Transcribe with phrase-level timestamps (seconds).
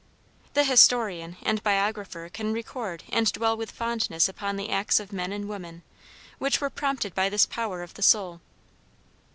[0.55, 5.31] The historian and biographer can record and dwell with fondness upon the acts of men
[5.31, 5.83] and women,
[6.39, 8.41] which were prompted by this power of the soul.